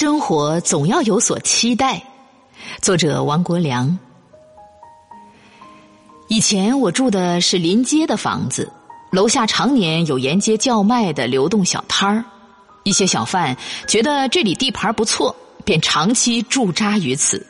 [0.00, 2.00] 生活总要有所期待。
[2.80, 3.98] 作者王国良。
[6.28, 8.70] 以前我住的是临街的房子，
[9.10, 12.24] 楼下常年有沿街叫卖的流动小摊儿，
[12.84, 13.56] 一些小贩
[13.88, 15.34] 觉得这里地盘不错，
[15.64, 17.44] 便长期驻扎于此。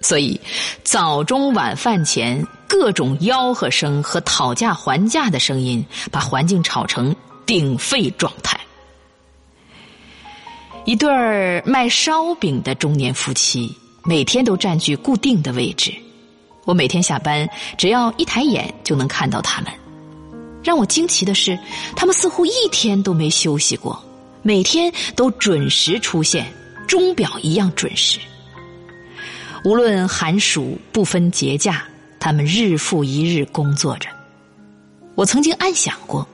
[0.00, 0.40] 所以
[0.82, 7.14] 早中晚饭前各种吆喝声和讨价还价的声音，把环境吵成
[7.46, 8.55] 鼎沸状态。
[10.86, 15.92] 一对儿卖烧饼的中年夫妻，每天都占据固定的位置。
[16.64, 19.72] 我每天下班，只要一抬眼就能看到他们。
[20.62, 21.58] 让我惊奇的是，
[21.96, 24.00] 他们似乎一天都没休息过，
[24.42, 26.46] 每天都准时出现，
[26.86, 28.20] 钟表一样准时。
[29.64, 31.82] 无论寒暑，不分节假，
[32.20, 34.08] 他们日复一日工作着。
[35.16, 36.24] 我曾经暗想过，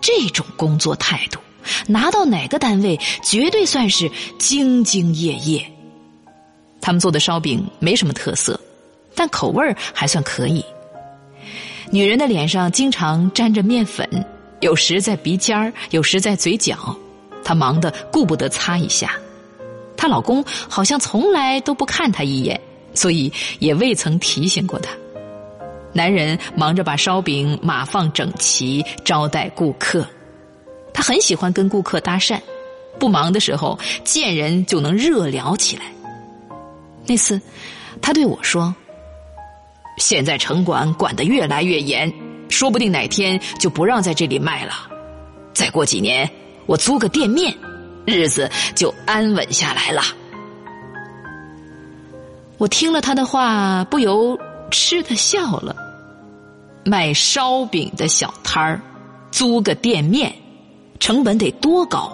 [0.00, 1.40] 这种工作态度。
[1.86, 5.64] 拿到哪个单位，绝对算是兢兢业业。
[6.80, 8.60] 他们做的烧饼没什么特色，
[9.14, 10.64] 但口味儿还算可以。
[11.90, 14.08] 女人的脸上经常沾着面粉，
[14.60, 16.94] 有时在鼻尖儿，有时在嘴角，
[17.44, 19.12] 她忙得顾不得擦一下。
[19.96, 22.60] 她老公好像从来都不看她一眼，
[22.94, 24.90] 所以也未曾提醒过她。
[25.92, 30.04] 男人忙着把烧饼码放整齐，招待顾客。
[31.06, 32.40] 很喜欢跟顾客搭讪，
[32.98, 35.82] 不忙的时候见人就能热聊起来。
[37.04, 37.38] 那次，
[38.00, 38.74] 他对我说
[40.00, 42.10] ：“现在城管管得越来越严，
[42.48, 44.72] 说不定哪天就不让在这里卖了。
[45.52, 46.26] 再过几年，
[46.64, 47.54] 我租个店面，
[48.06, 50.00] 日子就安稳下来了。”
[52.56, 54.38] 我听了他的话，不由
[54.70, 55.76] 吃的笑了。
[56.82, 58.80] 卖烧饼的小摊儿，
[59.30, 60.34] 租个店面。
[60.98, 62.12] 成本得多高？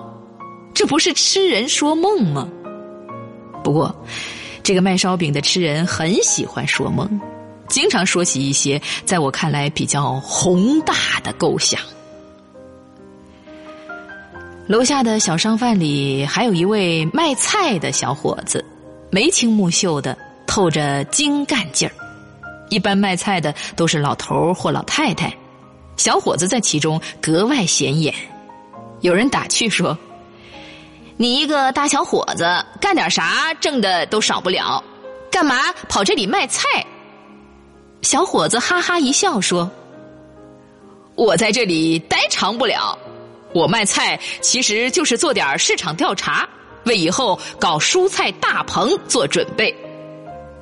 [0.75, 2.49] 这不是痴人说梦吗？
[3.63, 3.95] 不过，
[4.63, 7.21] 这个卖烧饼的痴人很喜欢说梦，
[7.69, 11.81] 经常说起一些在我看来比较宏大的构想。
[14.67, 18.65] 楼下的小商贩里还有一位卖菜的小伙子，
[19.11, 21.93] 眉清目秀的，透着精干劲儿。
[22.71, 25.37] 一般卖菜的都是老头或老太太，
[25.97, 28.15] 小伙子在其中格外显眼。
[29.01, 29.97] 有人打趣说
[31.17, 32.45] ：“你一个大小伙子，
[32.81, 34.83] 干点啥挣的都少不了，
[35.31, 36.69] 干嘛跑这里卖菜？”
[38.03, 39.71] 小伙子哈哈一笑说
[41.17, 42.99] ：“我在这里待长不了，
[43.55, 46.47] 我卖菜其实就是做点市场调查，
[46.85, 49.75] 为以后搞蔬菜大棚做准备。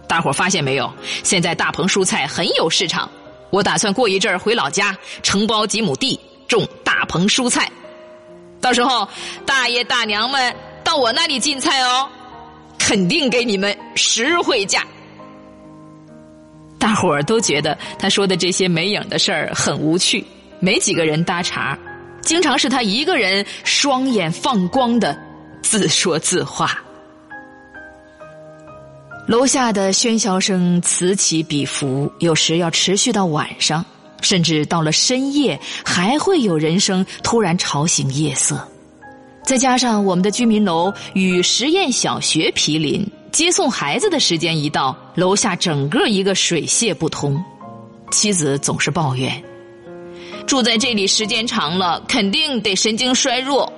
[0.07, 0.93] 大伙发现没有？
[1.25, 3.11] 现在大棚蔬菜很有市场，
[3.51, 7.69] 我打算过一阵儿回老家承包几亩地种大棚蔬菜。”
[8.61, 9.09] 到时候，
[9.47, 12.09] 大爷大娘们到我那里进菜哦，
[12.79, 14.85] 肯定给你们实惠价。
[16.79, 20.25] 大伙儿都觉得他说的这些没影的事儿很无趣，
[20.61, 21.79] 没几个人搭茬，
[22.23, 25.19] 经常是他一个人双眼放光的
[25.63, 26.81] 自说自话。
[29.27, 33.85] 楼下的喧嚣声此起彼伏，有时要持续到晚上。
[34.21, 38.67] 甚至到了深夜，还会有人声突然吵醒夜色。
[39.43, 47.43] 再加上我们的居民楼与实验小学毗邻，接送孩子的时间一到，楼下整个一个水泄不通。
[48.11, 49.43] 妻子总是抱怨：
[50.47, 53.73] 住在这里时间长了，肯定得神经衰弱。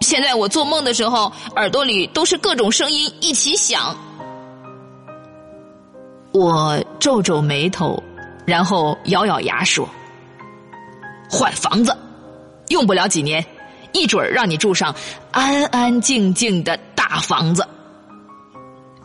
[0.00, 3.94] 现在我做梦的时候，耳朵里都是各种声音一起响。
[6.32, 8.02] 我皱皱眉头。
[8.50, 9.88] 然后咬咬牙说
[11.30, 11.96] ：“换房子，
[12.70, 13.46] 用不了几年，
[13.92, 14.92] 一准儿让你住上
[15.30, 17.64] 安安静静的大房子。”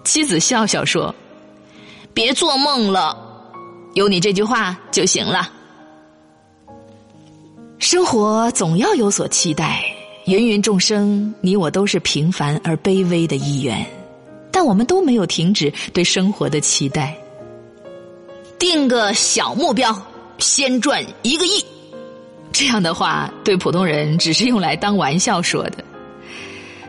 [0.03, 1.13] 妻子笑笑说
[2.11, 3.15] ：“别做梦了，
[3.93, 5.47] 有你这句话就行了。
[7.77, 9.83] 生活总要有所期待，
[10.25, 13.85] 芸芸众生，你我都是平凡而卑微的一员，
[14.51, 17.15] 但我们都没有停止对生活的期待。”
[18.67, 19.95] 定个小目标，
[20.39, 21.63] 先赚一个亿。
[22.51, 25.85] 这样的话，对普通人只是用来当玩笑说的。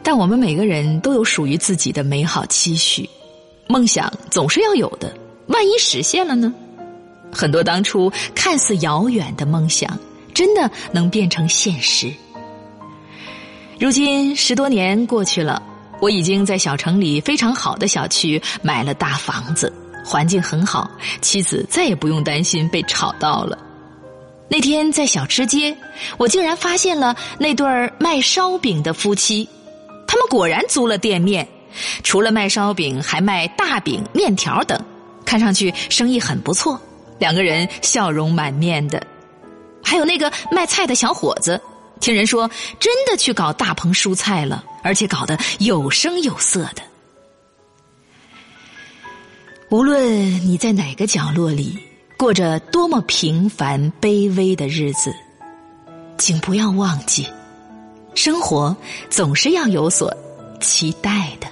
[0.03, 3.07] 但我们每个人都有属于自己的美好期许，
[3.67, 5.15] 梦想总是要有的。
[5.49, 6.51] 万一实现了呢？
[7.31, 9.99] 很多当初看似遥远的梦想，
[10.33, 12.11] 真的能变成现实。
[13.79, 15.63] 如今十多年过去了，
[16.01, 19.71] 我已经在小城里非常好的小区买了大房子。
[20.07, 20.89] 环境很好，
[21.21, 23.59] 妻子再也不用担心被吵到了。
[24.49, 25.77] 那天在小吃街，
[26.17, 29.49] 我竟然发现了那对儿卖烧饼的夫妻，
[30.07, 31.47] 他们果然租了店面，
[32.05, 34.81] 除了卖烧饼，还卖大饼、面条等，
[35.25, 36.81] 看上去生意很不错。
[37.19, 39.05] 两个人笑容满面的。
[39.83, 41.61] 还有那个卖菜的小伙子，
[41.99, 42.49] 听人说
[42.79, 46.83] 真的去搞大棚蔬菜了，而且搞得有声有色的。
[49.69, 50.01] 无论
[50.47, 51.77] 你在哪个角落里
[52.17, 55.13] 过着多么平凡卑微的日子，
[56.17, 57.27] 请不要忘记，
[58.15, 58.75] 生活
[59.11, 60.17] 总是要有所
[60.61, 61.49] 期待的。